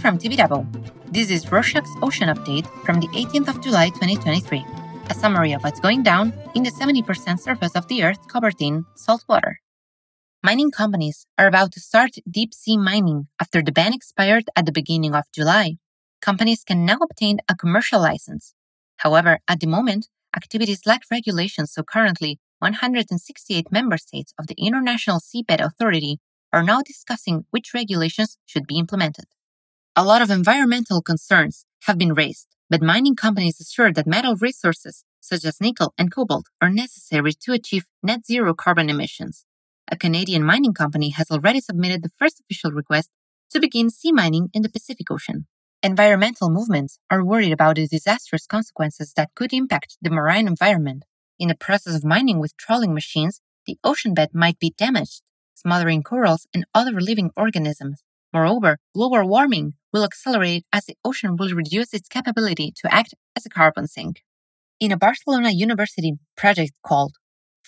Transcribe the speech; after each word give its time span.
from 0.00 0.16
Tibidabo. 0.18 0.64
This 1.12 1.30
is 1.30 1.44
Rorshok's 1.46 1.94
Ocean 2.00 2.28
Update 2.28 2.66
from 2.86 3.00
the 3.00 3.08
18th 3.08 3.48
of 3.48 3.60
July 3.60 3.90
2023, 3.90 4.64
a 5.10 5.14
summary 5.14 5.52
of 5.52 5.62
what's 5.62 5.78
going 5.78 6.02
down 6.02 6.32
in 6.54 6.62
the 6.62 6.70
70% 6.70 7.38
surface 7.38 7.76
of 7.76 7.86
the 7.88 8.02
Earth 8.02 8.26
covered 8.26 8.54
in 8.60 8.86
salt 8.96 9.24
water. 9.28 9.60
Mining 10.42 10.70
companies 10.70 11.26
are 11.36 11.46
about 11.46 11.72
to 11.72 11.80
start 11.80 12.12
deep 12.30 12.54
sea 12.54 12.78
mining 12.78 13.28
after 13.38 13.60
the 13.60 13.72
ban 13.72 13.92
expired 13.92 14.44
at 14.56 14.64
the 14.64 14.72
beginning 14.72 15.14
of 15.14 15.24
July. 15.34 15.76
Companies 16.22 16.64
can 16.64 16.86
now 16.86 16.96
obtain 17.02 17.40
a 17.46 17.54
commercial 17.54 18.00
license. 18.00 18.54
However, 18.96 19.40
at 19.48 19.60
the 19.60 19.66
moment, 19.66 20.08
activities 20.34 20.86
lack 20.86 21.02
regulations, 21.10 21.72
so 21.72 21.82
currently 21.82 22.40
168 22.60 23.70
member 23.70 23.98
states 23.98 24.32
of 24.38 24.46
the 24.46 24.56
International 24.56 25.20
Seabed 25.20 25.60
Authority 25.60 26.20
are 26.54 26.62
now 26.62 26.80
discussing 26.80 27.44
which 27.50 27.74
regulations 27.74 28.38
should 28.46 28.66
be 28.66 28.78
implemented. 28.78 29.26
A 29.96 30.04
lot 30.04 30.22
of 30.22 30.30
environmental 30.30 31.02
concerns 31.02 31.66
have 31.82 31.98
been 31.98 32.14
raised, 32.14 32.46
but 32.68 32.80
mining 32.80 33.16
companies 33.16 33.60
assure 33.60 33.92
that 33.92 34.06
metal 34.06 34.36
resources 34.36 35.04
such 35.18 35.44
as 35.44 35.60
nickel 35.60 35.92
and 35.98 36.14
cobalt 36.14 36.46
are 36.60 36.70
necessary 36.70 37.32
to 37.32 37.52
achieve 37.52 37.86
net 38.00 38.24
zero 38.24 38.54
carbon 38.54 38.88
emissions. 38.88 39.44
A 39.90 39.96
Canadian 39.96 40.44
mining 40.44 40.74
company 40.74 41.10
has 41.10 41.28
already 41.28 41.60
submitted 41.60 42.04
the 42.04 42.12
first 42.16 42.40
official 42.40 42.70
request 42.70 43.10
to 43.50 43.58
begin 43.58 43.90
sea 43.90 44.12
mining 44.12 44.48
in 44.54 44.62
the 44.62 44.68
Pacific 44.68 45.10
Ocean. 45.10 45.48
Environmental 45.82 46.50
movements 46.50 47.00
are 47.10 47.24
worried 47.24 47.52
about 47.52 47.74
the 47.74 47.88
disastrous 47.88 48.46
consequences 48.46 49.12
that 49.16 49.34
could 49.34 49.52
impact 49.52 49.96
the 50.00 50.10
marine 50.10 50.46
environment. 50.46 51.04
In 51.40 51.48
the 51.48 51.56
process 51.56 51.96
of 51.96 52.04
mining 52.04 52.38
with 52.38 52.56
trawling 52.56 52.94
machines, 52.94 53.40
the 53.66 53.76
ocean 53.82 54.14
bed 54.14 54.30
might 54.34 54.60
be 54.60 54.72
damaged 54.78 55.22
smothering 55.56 56.02
corals 56.04 56.46
and 56.54 56.64
other 56.74 57.00
living 57.00 57.30
organisms. 57.36 58.02
Moreover, 58.32 58.78
global 58.94 59.28
warming 59.28 59.74
will 59.92 60.04
accelerate 60.04 60.64
as 60.72 60.86
the 60.86 60.96
ocean 61.04 61.36
will 61.36 61.54
reduce 61.54 61.92
its 61.92 62.08
capability 62.08 62.72
to 62.76 62.94
act 62.94 63.14
as 63.36 63.46
a 63.46 63.50
carbon 63.50 63.86
sink. 63.86 64.22
In 64.78 64.92
a 64.92 64.96
Barcelona 64.96 65.50
University 65.50 66.14
project 66.36 66.72
called 66.82 67.16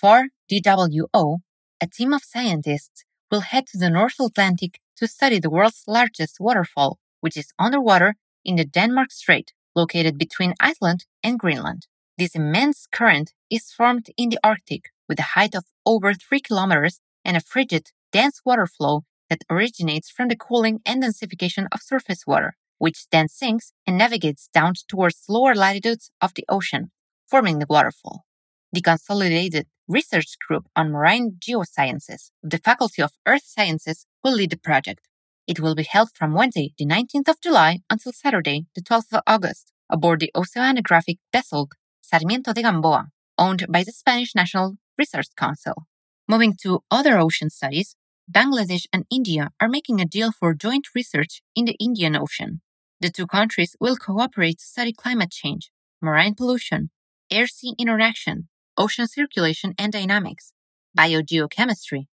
4DWO, 0.03 1.39
a 1.81 1.87
team 1.87 2.12
of 2.12 2.23
scientists 2.25 3.05
will 3.31 3.41
head 3.41 3.67
to 3.69 3.78
the 3.78 3.91
North 3.91 4.20
Atlantic 4.20 4.78
to 4.97 5.06
study 5.06 5.39
the 5.39 5.50
world's 5.50 5.83
largest 5.87 6.37
waterfall, 6.39 6.98
which 7.20 7.37
is 7.37 7.53
underwater 7.59 8.15
in 8.45 8.56
the 8.56 8.65
Denmark 8.65 9.11
Strait, 9.11 9.53
located 9.75 10.19
between 10.19 10.55
Iceland 10.61 11.05
and 11.23 11.39
Greenland. 11.39 11.87
This 12.19 12.34
immense 12.34 12.87
current 12.91 13.33
is 13.50 13.73
formed 13.73 14.11
in 14.17 14.28
the 14.28 14.39
Arctic 14.45 14.91
with 15.09 15.19
a 15.19 15.33
height 15.34 15.55
of 15.55 15.65
over 15.84 16.15
3 16.15 16.41
kilometers 16.41 17.00
and 17.25 17.37
a 17.37 17.41
frigid, 17.41 17.91
dense 18.12 18.41
water 18.45 18.67
flow 18.67 19.05
that 19.33 19.44
originates 19.48 20.11
from 20.11 20.28
the 20.28 20.36
cooling 20.36 20.80
and 20.84 21.02
densification 21.02 21.66
of 21.72 21.80
surface 21.80 22.27
water, 22.27 22.55
which 22.77 23.06
then 23.11 23.28
sinks 23.28 23.72
and 23.86 23.97
navigates 23.97 24.50
down 24.52 24.75
towards 24.88 25.25
lower 25.27 25.55
latitudes 25.55 26.11
of 26.20 26.34
the 26.34 26.44
ocean, 26.50 26.91
forming 27.27 27.58
the 27.58 27.66
waterfall. 27.66 28.27
The 28.75 28.83
Consolidated 28.83 29.66
Research 29.88 30.36
Group 30.47 30.66
on 30.77 30.92
Marine 30.92 31.38
Geosciences 31.41 32.30
of 32.44 32.50
the 32.50 32.58
Faculty 32.58 33.00
of 33.00 33.12
Earth 33.27 33.47
Sciences 33.47 34.05
will 34.22 34.34
lead 34.34 34.50
the 34.50 34.58
project. 34.58 35.08
It 35.47 35.60
will 35.60 35.75
be 35.75 35.84
held 35.94 36.10
from 36.14 36.34
Wednesday, 36.34 36.75
the 36.77 36.84
19th 36.84 37.28
of 37.28 37.41
July 37.41 37.80
until 37.88 38.12
Saturday, 38.12 38.66
the 38.75 38.83
12th 38.83 39.14
of 39.14 39.22
August, 39.27 39.72
aboard 39.88 40.20
the 40.20 40.33
oceanographic 40.36 41.19
vessel 41.33 41.70
Sarmiento 42.03 42.53
de 42.53 42.60
Gamboa, 42.60 43.06
owned 43.38 43.64
by 43.70 43.83
the 43.83 43.92
Spanish 43.92 44.34
National 44.34 44.77
Research 44.98 45.28
Council. 45.38 45.86
Moving 46.28 46.55
to 46.62 46.80
other 46.91 47.19
ocean 47.19 47.48
studies, 47.48 47.97
Bangladesh 48.33 48.86
and 48.94 49.05
India 49.11 49.50
are 49.61 49.69
making 49.69 50.00
a 50.00 50.06
deal 50.06 50.32
for 50.32 50.54
joint 50.54 50.87
research 50.94 51.43
in 51.54 51.66
the 51.66 51.76
Indian 51.78 52.16
Ocean. 52.16 52.62
The 52.98 53.10
two 53.10 53.26
countries 53.26 53.76
will 53.78 53.97
cooperate 53.97 54.59
to 54.59 54.65
study 54.65 54.94
climate 54.94 55.31
change, 55.31 55.70
marine 56.00 56.34
pollution, 56.34 56.91
air 57.31 57.47
sea 57.47 57.75
interaction, 57.78 58.48
ocean 58.78 59.06
circulation 59.06 59.75
and 59.76 59.92
dynamics, 59.92 60.54
biogeochemistry, 60.97 62.06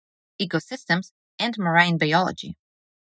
ecosystems, 0.41 1.11
and 1.37 1.55
marine 1.59 1.99
biology. 1.99 2.55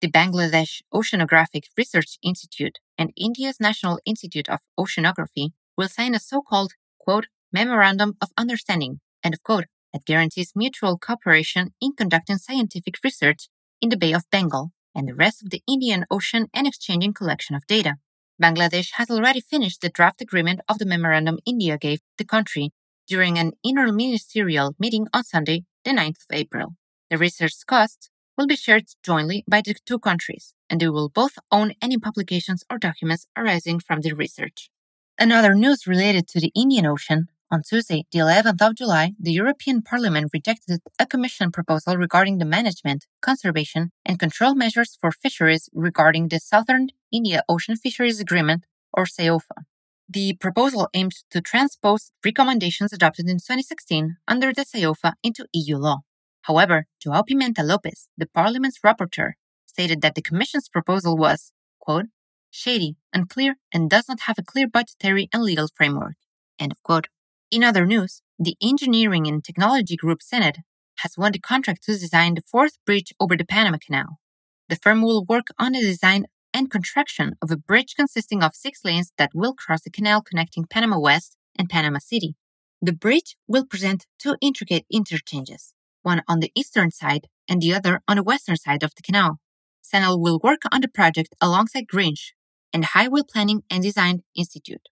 The 0.02 0.12
Bangladesh 0.12 0.82
Oceanographic 0.94 1.64
Research 1.76 2.20
Institute 2.22 2.78
and 2.96 3.12
India's 3.18 3.60
National 3.60 4.00
Institute 4.06 4.48
of 4.50 4.60
Oceanography 4.80 5.54
will 5.76 5.90
sign 5.90 6.14
a 6.14 6.20
so 6.20 6.44
called, 6.44 6.74
quote, 7.00 7.26
Memorandum 7.52 8.18
of 8.22 8.30
Understanding, 8.38 9.00
end 9.24 9.34
of 9.34 9.42
quote, 9.42 9.66
that 9.94 10.06
guarantees 10.06 10.54
mutual 10.56 10.98
cooperation 10.98 11.74
in 11.82 11.94
conducting 11.94 12.38
scientific 12.38 12.96
research 13.04 13.50
in 13.82 13.90
the 13.90 13.98
Bay 13.98 14.14
of 14.14 14.30
Bengal 14.32 14.72
and 14.96 15.08
the 15.08 15.14
rest 15.14 15.42
of 15.42 15.50
the 15.50 15.62
Indian 15.68 16.06
Ocean 16.12 16.48
and 16.54 16.68
exchanging 16.68 17.14
collection 17.14 17.56
of 17.56 17.68
data. 17.68 17.96
Bangladesh 18.42 18.92
has 18.94 19.10
already 19.10 19.42
finished 19.42 19.82
the 19.82 19.90
draft 19.90 20.22
agreement 20.22 20.62
of 20.70 20.78
the 20.78 20.86
memorandum 20.86 21.40
India 21.46 21.78
gave 21.78 22.00
the 22.18 22.26
country 22.26 22.72
during 23.08 23.38
an 23.38 23.52
interministerial 23.66 24.74
meeting 24.80 25.08
on 25.14 25.24
Sunday, 25.24 25.64
the 25.84 25.92
9th 25.92 26.22
of 26.30 26.32
April. 26.32 26.76
The 27.10 27.18
research 27.18 27.54
costs 27.68 28.10
will 28.38 28.48
be 28.48 28.56
shared 28.56 28.86
jointly 29.04 29.44
by 29.50 29.62
the 29.62 29.76
two 29.86 30.00
countries, 30.00 30.54
and 30.70 30.80
they 30.80 30.88
will 30.88 31.10
both 31.10 31.38
own 31.52 31.74
any 31.82 31.98
publications 31.98 32.64
or 32.70 32.78
documents 32.78 33.28
arising 33.36 33.80
from 33.80 34.02
the 34.02 34.14
research. 34.14 34.70
Another 35.18 35.54
news 35.54 35.86
related 35.86 36.28
to 36.30 36.40
the 36.40 36.52
Indian 36.56 36.86
Ocean 36.86 37.28
on 37.52 37.64
Tuesday, 37.64 38.06
the 38.12 38.20
11th 38.20 38.62
of 38.62 38.76
July, 38.76 39.14
the 39.20 39.32
European 39.32 39.82
Parliament 39.82 40.30
rejected 40.34 40.82
a 41.00 41.06
Commission 41.06 41.52
proposal 41.52 41.98
regarding 41.98 42.38
the 42.38 42.46
management, 42.46 43.08
conservation, 43.22 43.92
and 44.06 44.20
control 44.20 44.54
measures 44.54 44.98
for 45.02 45.12
fisheries 45.12 45.70
regarding 45.74 46.28
the 46.28 46.40
Southern 46.40 46.90
India 47.12 47.42
Ocean 47.50 47.76
Fisheries 47.76 48.20
Agreement, 48.20 48.66
or 48.94 49.06
SIOFA. 49.06 49.64
The 50.08 50.36
proposal 50.36 50.90
aimed 50.94 51.14
to 51.32 51.42
transpose 51.42 52.12
recommendations 52.24 52.94
adopted 52.94 53.28
in 53.28 53.38
2016 53.38 54.18
under 54.28 54.54
the 54.54 54.66
SIOFA 54.66 55.14
into 55.24 55.48
EU 55.54 55.78
law. 55.78 56.02
However, 56.44 56.86
Joao 57.00 57.24
Pimenta 57.24 57.64
Lopes, 57.64 58.10
the 58.18 58.28
Parliament's 58.28 58.80
rapporteur, 58.86 59.34
stated 59.66 60.02
that 60.02 60.16
the 60.16 60.22
Commission's 60.22 60.70
proposal 60.70 61.18
was, 61.18 61.52
quote, 61.80 62.08
shady, 62.52 62.98
unclear, 63.14 63.56
and 63.74 63.90
does 63.90 64.08
not 64.08 64.22
have 64.22 64.38
a 64.38 64.44
clear 64.44 64.68
budgetary 64.68 65.30
and 65.34 65.44
legal 65.44 65.68
framework, 65.76 66.16
end 66.60 66.72
of 66.72 66.82
quote. 66.84 67.08
In 67.52 67.64
other 67.64 67.88
news, 67.88 68.22
the 68.38 68.56
engineering 68.62 69.26
and 69.26 69.44
technology 69.44 69.96
group 69.96 70.20
Sener 70.22 70.58
has 71.00 71.18
won 71.18 71.32
the 71.32 71.40
contract 71.40 71.84
to 71.86 71.98
design 71.98 72.36
the 72.36 72.44
fourth 72.44 72.78
bridge 72.86 73.12
over 73.20 73.36
the 73.36 73.44
Panama 73.44 73.80
Canal. 73.84 74.20
The 74.68 74.76
firm 74.76 75.02
will 75.02 75.26
work 75.26 75.48
on 75.58 75.72
the 75.72 75.80
design 75.80 76.26
and 76.54 76.70
construction 76.70 77.34
of 77.42 77.50
a 77.50 77.58
bridge 77.58 77.96
consisting 77.96 78.44
of 78.44 78.56
six 78.56 78.86
lanes 78.86 79.12
that 79.18 79.32
will 79.34 79.56
cross 79.56 79.82
the 79.82 79.90
canal 79.90 80.22
connecting 80.22 80.66
Panama 80.70 81.00
West 81.00 81.38
and 81.58 81.68
Panama 81.68 81.98
City. 81.98 82.36
The 82.84 82.94
bridge 82.94 83.36
will 83.48 83.66
present 83.66 84.06
two 84.20 84.36
intricate 84.42 84.86
interchanges, 84.92 85.74
one 86.04 86.22
on 86.28 86.42
the 86.42 86.52
eastern 86.56 86.92
side 86.92 87.26
and 87.48 87.62
the 87.64 87.74
other 87.74 88.02
on 88.08 88.18
the 88.18 88.24
western 88.24 88.58
side 88.58 88.84
of 88.84 88.94
the 88.96 89.02
canal. 89.02 89.40
Sener 89.82 90.22
will 90.22 90.40
work 90.44 90.62
on 90.72 90.82
the 90.82 90.88
project 90.88 91.34
alongside 91.42 91.88
Grinch 91.92 92.34
and 92.72 92.86
Highway 92.86 93.22
Planning 93.28 93.64
and 93.72 93.82
Design 93.82 94.22
Institute. 94.36 94.88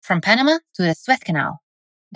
From 0.00 0.20
Panama 0.20 0.58
to 0.74 0.82
the 0.82 0.94
Suez 0.94 1.18
Canal, 1.18 1.58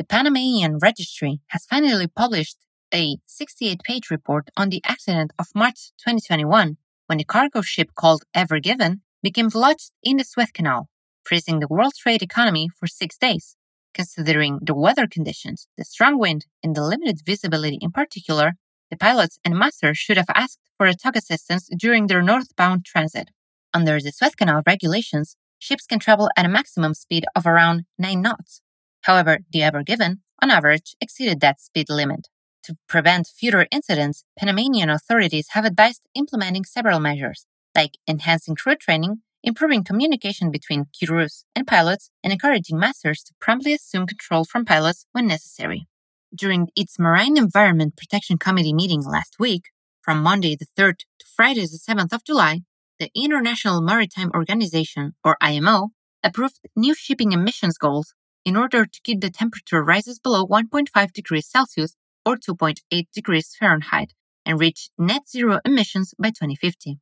the 0.00 0.04
Panamanian 0.04 0.78
Registry 0.78 1.42
has 1.48 1.66
finally 1.66 2.06
published 2.06 2.56
a 2.94 3.18
68 3.26 3.82
page 3.82 4.10
report 4.10 4.48
on 4.56 4.70
the 4.70 4.80
accident 4.86 5.30
of 5.38 5.54
March 5.54 5.92
2021 5.98 6.78
when 7.06 7.20
a 7.20 7.24
cargo 7.24 7.60
ship 7.60 7.90
called 7.94 8.24
Ever 8.32 8.60
Given 8.60 9.02
became 9.22 9.50
lodged 9.54 9.90
in 10.02 10.16
the 10.16 10.24
Suez 10.24 10.50
Canal, 10.52 10.88
freezing 11.22 11.60
the 11.60 11.68
world 11.68 11.92
trade 11.98 12.22
economy 12.22 12.70
for 12.78 12.86
six 12.86 13.18
days. 13.18 13.56
Considering 13.92 14.60
the 14.62 14.72
weather 14.72 15.06
conditions, 15.06 15.68
the 15.76 15.84
strong 15.84 16.18
wind, 16.18 16.46
and 16.62 16.74
the 16.74 16.82
limited 16.82 17.20
visibility 17.26 17.76
in 17.82 17.90
particular, 17.90 18.54
the 18.90 18.96
pilots 18.96 19.38
and 19.44 19.58
master 19.58 19.92
should 19.92 20.16
have 20.16 20.30
asked 20.34 20.60
for 20.78 20.86
a 20.86 20.94
tug 20.94 21.14
assistance 21.14 21.68
during 21.76 22.06
their 22.06 22.22
northbound 22.22 22.86
transit. 22.86 23.32
Under 23.74 24.00
the 24.00 24.12
Suez 24.12 24.34
Canal 24.34 24.62
regulations, 24.66 25.36
ships 25.58 25.84
can 25.84 25.98
travel 25.98 26.30
at 26.38 26.46
a 26.46 26.48
maximum 26.48 26.94
speed 26.94 27.26
of 27.36 27.46
around 27.46 27.84
9 27.98 28.22
knots, 28.22 28.62
However, 29.02 29.38
the 29.52 29.62
Ever 29.62 29.82
Given, 29.82 30.22
on 30.42 30.50
average, 30.50 30.94
exceeded 31.00 31.40
that 31.40 31.60
speed 31.60 31.88
limit. 31.88 32.28
To 32.64 32.76
prevent 32.88 33.26
future 33.26 33.66
incidents, 33.70 34.24
Panamanian 34.38 34.90
authorities 34.90 35.48
have 35.50 35.64
advised 35.64 36.02
implementing 36.14 36.64
several 36.64 37.00
measures, 37.00 37.46
like 37.74 37.92
enhancing 38.06 38.54
crew 38.54 38.76
training, 38.76 39.22
improving 39.42 39.82
communication 39.82 40.50
between 40.50 40.86
crews 41.02 41.44
and 41.54 41.66
pilots, 41.66 42.10
and 42.22 42.32
encouraging 42.32 42.78
masters 42.78 43.22
to 43.22 43.32
promptly 43.40 43.72
assume 43.72 44.06
control 44.06 44.44
from 44.44 44.66
pilots 44.66 45.06
when 45.12 45.26
necessary. 45.26 45.86
During 46.34 46.68
its 46.76 46.98
Marine 46.98 47.38
Environment 47.38 47.96
Protection 47.96 48.38
Committee 48.38 48.74
meeting 48.74 49.02
last 49.02 49.36
week, 49.38 49.70
from 50.02 50.22
Monday 50.22 50.56
the 50.56 50.66
3rd 50.78 50.98
to 51.18 51.26
Friday 51.34 51.62
the 51.62 51.78
7th 51.78 52.12
of 52.12 52.24
July, 52.24 52.60
the 52.98 53.10
International 53.14 53.80
Maritime 53.80 54.30
Organization, 54.34 55.14
or 55.24 55.36
IMO, 55.40 55.88
approved 56.22 56.60
new 56.76 56.94
shipping 56.94 57.32
emissions 57.32 57.78
goals 57.78 58.14
in 58.44 58.56
order 58.56 58.86
to 58.86 59.00
keep 59.02 59.20
the 59.20 59.30
temperature 59.30 59.82
rises 59.82 60.18
below 60.18 60.46
1.5 60.46 61.12
degrees 61.12 61.46
Celsius 61.46 61.96
or 62.24 62.36
2.8 62.36 63.06
degrees 63.14 63.54
Fahrenheit 63.58 64.12
and 64.46 64.58
reach 64.58 64.90
net 64.98 65.28
zero 65.28 65.60
emissions 65.64 66.14
by 66.18 66.28
2050. 66.28 66.98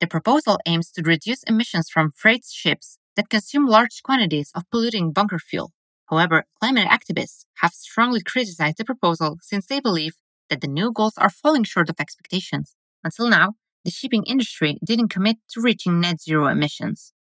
The 0.00 0.06
proposal 0.06 0.58
aims 0.66 0.90
to 0.92 1.02
reduce 1.02 1.42
emissions 1.44 1.88
from 1.90 2.12
freight 2.14 2.44
ships 2.50 2.98
that 3.16 3.28
consume 3.28 3.66
large 3.66 4.02
quantities 4.02 4.50
of 4.54 4.68
polluting 4.70 5.12
bunker 5.12 5.38
fuel. 5.38 5.72
However, 6.08 6.44
climate 6.60 6.88
activists 6.88 7.44
have 7.58 7.72
strongly 7.72 8.20
criticized 8.22 8.78
the 8.78 8.84
proposal 8.84 9.38
since 9.42 9.66
they 9.66 9.80
believe 9.80 10.14
that 10.48 10.60
the 10.60 10.66
new 10.66 10.90
goals 10.92 11.14
are 11.16 11.30
falling 11.30 11.64
short 11.64 11.88
of 11.88 12.00
expectations. 12.00 12.74
Until 13.04 13.28
now, 13.28 13.54
the 13.84 13.90
shipping 13.90 14.24
industry 14.24 14.78
didn't 14.84 15.08
commit 15.08 15.36
to 15.50 15.60
reaching 15.60 16.00
net 16.00 16.20
zero 16.20 16.48
emissions. 16.48 17.12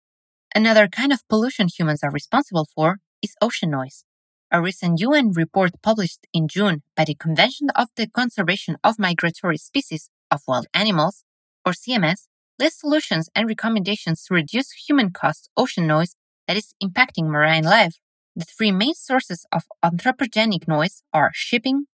Another 0.55 0.88
kind 0.88 1.12
of 1.12 1.26
pollution 1.29 1.69
humans 1.69 2.03
are 2.03 2.11
responsible 2.11 2.67
for 2.75 2.99
is 3.23 3.37
ocean 3.41 3.70
noise. 3.70 4.05
A 4.50 4.62
recent 4.62 5.00
UN 5.00 5.32
report 5.32 5.73
published 5.82 6.26
in 6.32 6.49
June 6.49 6.82
by 6.97 7.05
the 7.05 7.15
Convention 7.15 7.69
of 7.70 7.88
the 7.97 8.06
Conservation 8.06 8.76
of 8.82 8.99
Migratory 8.99 9.59
Species 9.59 10.11
of 10.31 10.43
Wild 10.49 10.67
Animals, 10.73 11.25
or 11.65 11.73
CMS, 11.73 12.29
lists 12.59 12.81
solutions 12.81 13.29
and 13.35 13.47
recommendations 13.47 14.25
to 14.25 14.35
reduce 14.35 14.73
human 14.73 15.11
caused 15.11 15.50
ocean 15.56 15.87
noise 15.87 16.17
that 16.47 16.56
is 16.56 16.75
impacting 16.82 17.26
marine 17.26 17.65
life. 17.65 17.99
The 18.35 18.44
three 18.44 18.73
main 18.73 18.94
sources 18.94 19.44
of 19.53 19.65
anthropogenic 19.85 20.67
noise 20.67 21.03
are 21.12 21.31
shipping, 21.35 21.87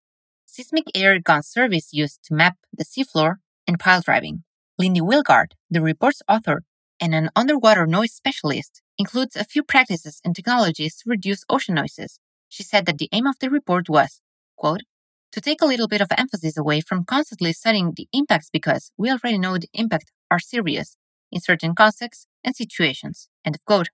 seismic 0.47 0.85
air 0.94 1.19
gun 1.19 1.43
surveys 1.43 1.88
used 1.93 2.21
to 2.25 2.35
map 2.35 2.56
the 2.73 2.85
seafloor, 2.85 3.37
and 3.67 3.79
pile 3.79 4.03
driving. 4.03 4.44
Lindy 4.79 5.00
Weilgart, 5.00 5.53
the 5.71 5.81
report's 5.81 6.23
author 6.29 6.62
and 7.05 7.15
an 7.15 7.29
underwater 7.37 7.87
noise 7.87 8.15
specialist, 8.15 8.81
includes 8.97 9.37
a 9.37 9.45
few 9.45 9.62
practices 9.62 10.23
and 10.25 10.35
technologies 10.35 10.97
to 10.97 11.11
reduce 11.11 11.45
ocean 11.51 11.75
noises. 11.75 12.19
She 12.49 12.62
said 12.62 12.87
that 12.87 12.97
the 12.97 13.11
aim 13.12 13.27
of 13.27 13.39
the 13.39 13.51
report 13.51 13.91
was, 13.91 14.23
quote, 14.56 14.85
to 15.33 15.41
take 15.43 15.61
a 15.61 15.67
little 15.67 15.87
bit 15.87 16.01
of 16.01 16.09
emphasis 16.17 16.56
away 16.56 16.81
from 16.81 17.05
constantly 17.05 17.53
studying 17.53 17.93
the 17.95 18.09
impacts 18.15 18.49
because 18.51 18.91
we 18.97 19.11
already 19.11 19.37
know 19.37 19.59
the 19.59 19.69
impacts 19.75 20.11
are 20.31 20.39
serious 20.39 20.97
in 21.31 21.43
certain 21.43 21.75
contexts 21.75 22.27
and 22.43 22.56
situations, 22.56 23.29
end 23.45 23.55
of 23.55 23.65
quote, 23.67 23.91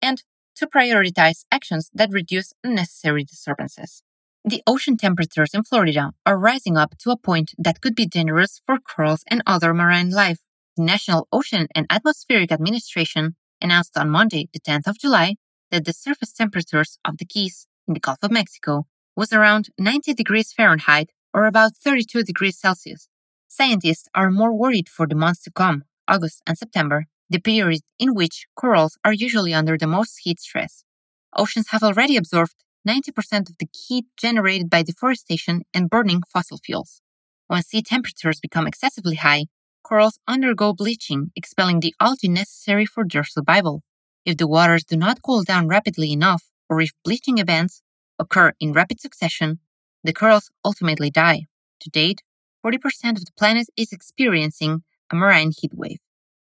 and 0.00 0.22
to 0.56 0.66
prioritize 0.66 1.44
actions 1.52 1.90
that 1.92 2.12
reduce 2.12 2.54
unnecessary 2.62 3.24
disturbances. 3.24 4.02
The 4.42 4.62
ocean 4.66 4.96
temperatures 4.96 5.52
in 5.52 5.64
Florida 5.64 6.12
are 6.24 6.38
rising 6.38 6.78
up 6.78 6.96
to 7.00 7.10
a 7.10 7.18
point 7.18 7.52
that 7.58 7.82
could 7.82 7.94
be 7.94 8.06
dangerous 8.06 8.62
for 8.64 8.78
corals 8.78 9.22
and 9.26 9.42
other 9.46 9.74
marine 9.74 10.10
life. 10.10 10.38
The 10.76 10.82
National 10.82 11.28
Ocean 11.30 11.68
and 11.76 11.86
Atmospheric 11.88 12.50
Administration 12.50 13.36
announced 13.62 13.96
on 13.96 14.10
Monday, 14.10 14.48
the 14.52 14.58
10th 14.58 14.88
of 14.88 14.98
July, 14.98 15.36
that 15.70 15.84
the 15.84 15.92
surface 15.92 16.32
temperatures 16.32 16.98
of 17.04 17.18
the 17.18 17.24
Keys 17.24 17.68
in 17.86 17.94
the 17.94 18.00
Gulf 18.00 18.18
of 18.22 18.32
Mexico 18.32 18.88
was 19.14 19.32
around 19.32 19.68
90 19.78 20.14
degrees 20.14 20.52
Fahrenheit 20.52 21.12
or 21.32 21.46
about 21.46 21.76
32 21.76 22.24
degrees 22.24 22.58
Celsius. 22.58 23.08
Scientists 23.46 24.08
are 24.16 24.32
more 24.32 24.52
worried 24.52 24.88
for 24.88 25.06
the 25.06 25.14
months 25.14 25.44
to 25.44 25.52
come, 25.52 25.84
August 26.08 26.42
and 26.44 26.58
September, 26.58 27.06
the 27.30 27.38
period 27.38 27.82
in 28.00 28.12
which 28.12 28.46
corals 28.56 28.98
are 29.04 29.12
usually 29.12 29.54
under 29.54 29.78
the 29.78 29.86
most 29.86 30.18
heat 30.24 30.40
stress. 30.40 30.82
Oceans 31.36 31.68
have 31.68 31.84
already 31.84 32.16
absorbed 32.16 32.56
90% 32.86 33.48
of 33.48 33.58
the 33.58 33.68
heat 33.72 34.06
generated 34.16 34.70
by 34.70 34.82
deforestation 34.82 35.62
and 35.72 35.88
burning 35.88 36.22
fossil 36.32 36.58
fuels. 36.58 37.00
When 37.46 37.62
sea 37.62 37.82
temperatures 37.82 38.40
become 38.40 38.66
excessively 38.66 39.16
high, 39.16 39.44
corals 39.84 40.18
undergo 40.26 40.72
bleaching, 40.72 41.30
expelling 41.36 41.80
the 41.80 41.94
algae 42.00 42.28
necessary 42.28 42.86
for 42.86 43.04
their 43.06 43.22
survival. 43.22 43.82
If 44.24 44.38
the 44.38 44.48
waters 44.48 44.84
do 44.84 44.96
not 44.96 45.22
cool 45.22 45.44
down 45.44 45.68
rapidly 45.68 46.10
enough, 46.12 46.44
or 46.68 46.80
if 46.80 46.90
bleaching 47.04 47.38
events 47.38 47.82
occur 48.18 48.52
in 48.58 48.72
rapid 48.72 49.00
succession, 49.00 49.60
the 50.02 50.12
corals 50.12 50.50
ultimately 50.64 51.10
die. 51.10 51.46
To 51.80 51.90
date, 51.90 52.22
40% 52.64 53.18
of 53.18 53.24
the 53.26 53.36
planet 53.38 53.66
is 53.76 53.92
experiencing 53.92 54.82
a 55.12 55.14
marine 55.14 55.52
heat 55.56 55.74
wave. 55.74 56.00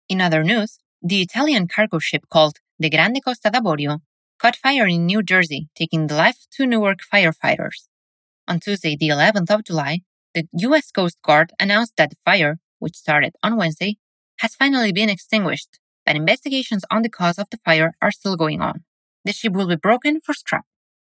In 0.08 0.22
other 0.22 0.44
news, 0.44 0.80
the 1.02 1.22
Italian 1.22 1.68
cargo 1.68 2.00
ship 2.00 2.24
called 2.30 2.60
the 2.80 2.90
Grande 2.90 3.22
Costa 3.24 3.50
d'Avorio 3.50 4.00
caught 4.40 4.56
fire 4.56 4.88
in 4.88 5.06
New 5.06 5.24
Jersey, 5.24 5.70
taking 5.76 6.08
the 6.08 6.16
life 6.16 6.38
of 6.38 6.50
two 6.50 6.66
Newark 6.66 7.00
firefighters. 7.02 7.88
On 8.48 8.60
Tuesday, 8.60 8.96
the 8.96 9.10
11th 9.10 9.50
of 9.50 9.64
July, 9.64 10.02
the 10.34 10.48
U.S. 10.54 10.92
Coast 10.92 11.18
Guard 11.24 11.54
announced 11.60 11.94
that 11.98 12.10
the 12.10 12.18
fire, 12.26 12.60
which 12.84 12.96
started 12.96 13.34
on 13.42 13.56
Wednesday, 13.56 13.98
has 14.40 14.56
finally 14.56 14.92
been 14.92 15.10
extinguished, 15.10 15.80
but 16.06 16.16
investigations 16.16 16.84
on 16.92 17.02
the 17.02 17.10
cause 17.10 17.40
of 17.40 17.50
the 17.50 17.60
fire 17.66 17.96
are 18.02 18.12
still 18.12 18.36
going 18.36 18.62
on. 18.62 18.84
The 19.26 19.34
ship 19.34 19.54
will 19.54 19.68
be 19.68 19.76
broken 19.76 20.20
for 20.22 20.34
scrap. 20.34 20.66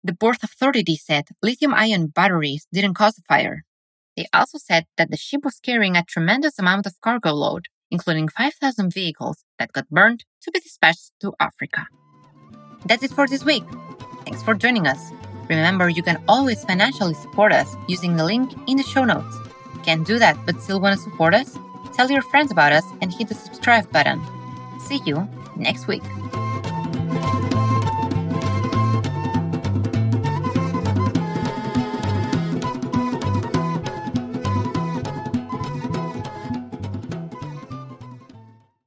The 0.03 0.15
port 0.15 0.43
authority 0.43 0.95
said 0.95 1.25
lithium 1.43 1.73
ion 1.73 2.07
batteries 2.07 2.67
didn't 2.73 2.95
cause 2.95 3.15
the 3.15 3.21
fire. 3.27 3.65
They 4.17 4.25
also 4.33 4.57
said 4.57 4.85
that 4.97 5.11
the 5.11 5.17
ship 5.17 5.45
was 5.45 5.59
carrying 5.59 5.95
a 5.95 6.03
tremendous 6.03 6.57
amount 6.57 6.87
of 6.87 6.99
cargo 7.01 7.33
load, 7.33 7.67
including 7.91 8.29
5,000 8.29 8.93
vehicles 8.93 9.43
that 9.59 9.71
got 9.73 9.89
burned 9.89 10.25
to 10.41 10.51
be 10.51 10.59
dispatched 10.59 11.11
to 11.21 11.33
Africa. 11.39 11.85
That's 12.85 13.03
it 13.03 13.11
for 13.11 13.27
this 13.27 13.45
week. 13.45 13.63
Thanks 14.25 14.41
for 14.41 14.55
joining 14.55 14.87
us. 14.87 15.11
Remember, 15.49 15.89
you 15.89 16.03
can 16.03 16.23
always 16.27 16.63
financially 16.63 17.15
support 17.15 17.51
us 17.51 17.75
using 17.87 18.15
the 18.15 18.23
link 18.23 18.51
in 18.67 18.77
the 18.77 18.83
show 18.83 19.03
notes. 19.03 19.48
Can't 19.83 20.05
do 20.05 20.19
that 20.19 20.37
but 20.45 20.61
still 20.61 20.79
want 20.79 20.97
to 20.97 21.03
support 21.03 21.33
us? 21.33 21.57
Tell 21.93 22.09
your 22.09 22.21
friends 22.21 22.51
about 22.51 22.71
us 22.71 22.85
and 23.01 23.13
hit 23.13 23.27
the 23.27 23.35
subscribe 23.35 23.91
button. 23.91 24.21
See 24.79 25.01
you 25.05 25.27
next 25.55 25.87
week. 25.87 26.03